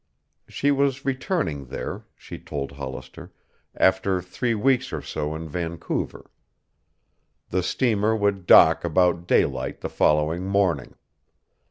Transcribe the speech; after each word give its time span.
She 0.47 0.71
was 0.71 1.05
returning 1.05 1.65
there, 1.65 2.05
she 2.15 2.39
told 2.39 2.71
Hollister, 2.71 3.31
after 3.75 4.19
three 4.19 4.55
weeks 4.55 4.91
or 4.91 5.03
so 5.03 5.35
in 5.35 5.47
Vancouver. 5.47 6.31
The 7.49 7.61
steamer 7.61 8.15
would 8.15 8.47
dock 8.47 8.83
about 8.83 9.27
daylight 9.27 9.81
the 9.81 9.89
following 9.89 10.47
morning. 10.47 10.95